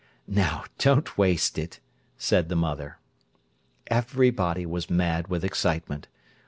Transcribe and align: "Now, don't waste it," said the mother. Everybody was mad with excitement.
"Now, 0.25 0.63
don't 0.79 1.15
waste 1.15 1.59
it," 1.59 1.79
said 2.17 2.49
the 2.49 2.55
mother. 2.55 2.97
Everybody 3.85 4.65
was 4.65 4.89
mad 4.89 5.27
with 5.27 5.45
excitement. 5.45 6.07